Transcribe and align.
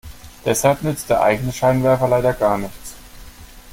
Deshalb 0.45 0.81
nützt 0.81 1.11
der 1.11 1.21
eigene 1.21 1.51
Scheinwerfer 1.53 2.07
leider 2.07 2.33
gar 2.33 2.57
nichts. 2.57 2.95